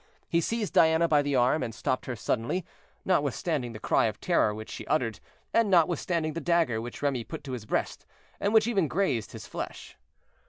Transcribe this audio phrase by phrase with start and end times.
[0.27, 2.65] He seized Diana by the arm, and stopped her suddenly,
[3.05, 5.19] notwithstanding the cry of terror which she uttered,
[5.53, 8.07] and notwithstanding the dagger which Remy put to his breast,
[8.39, 9.97] and which even grazed his flesh.